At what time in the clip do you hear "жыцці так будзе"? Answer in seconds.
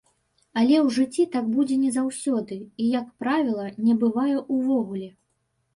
0.95-1.77